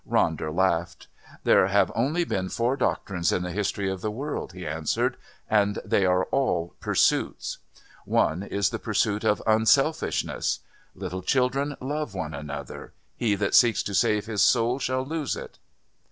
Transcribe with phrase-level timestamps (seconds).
[0.09, 1.07] Ronder laughed.
[1.43, 5.15] "There have only been four doctrines in the history of the world," he answered,
[5.47, 7.59] "and they are all Pursuits.
[8.05, 10.61] One is the pursuit of Unselfishness.
[10.95, 12.93] 'Little children, love one another.
[13.15, 15.59] He that seeks to save his soul shall lose it.'